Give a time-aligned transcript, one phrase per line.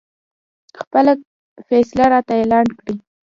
[0.79, 1.11] خپله
[1.67, 2.95] فیصله راته اعلان کړي.